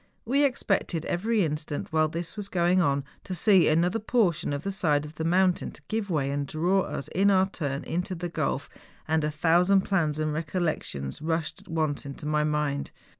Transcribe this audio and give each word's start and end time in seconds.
We 0.25 0.43
expected 0.43 1.05
every 1.05 1.45
instant 1.45 1.93
while 1.93 2.07
this 2.07 2.35
was 2.35 2.49
going 2.49 2.81
on 2.81 3.03
to 3.23 3.35
see 3.35 3.67
another 3.67 3.99
portion 3.99 4.51
of 4.51 4.63
the 4.63 4.71
side 4.71 5.05
of 5.05 5.13
the 5.13 5.23
mountain 5.23 5.73
give 5.89 6.09
way 6.09 6.31
and 6.31 6.47
draw 6.47 6.79
us, 6.81 7.07
in 7.09 7.29
our 7.29 7.47
turn, 7.47 7.83
into 7.83 8.15
the 8.15 8.27
gulf, 8.27 8.67
and 9.07 9.23
a 9.23 9.29
tliousand 9.29 9.83
plans 9.83 10.17
and 10.17 10.33
recollections 10.33 11.21
rushed 11.21 11.61
at 11.61 11.67
once 11.67 12.03
into 12.03 12.25
my 12.25 12.43
mind. 12.43 12.89